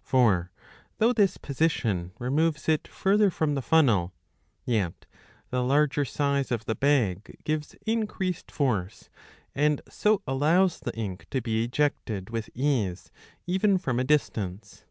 [0.00, 0.50] For
[0.96, 4.14] though this position removes it farther from the funnel,
[4.64, 5.04] yet
[5.50, 9.10] the larger size .of the bag gives increased force,
[9.54, 13.12] and so allows the ink to be ejected wfth ease
[13.46, 14.86] even from a distance.